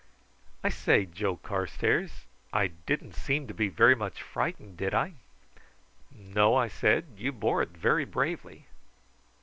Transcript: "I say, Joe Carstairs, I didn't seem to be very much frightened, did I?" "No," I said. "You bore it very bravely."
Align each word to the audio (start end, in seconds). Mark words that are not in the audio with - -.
"I 0.63 0.69
say, 0.69 1.05
Joe 1.05 1.35
Carstairs, 1.37 2.25
I 2.51 2.69
didn't 2.87 3.13
seem 3.13 3.45
to 3.45 3.53
be 3.53 3.67
very 3.67 3.93
much 3.93 4.19
frightened, 4.23 4.75
did 4.77 4.95
I?" 4.95 5.13
"No," 6.11 6.55
I 6.55 6.69
said. 6.69 7.05
"You 7.17 7.31
bore 7.31 7.61
it 7.61 7.69
very 7.69 8.05
bravely." 8.05 8.65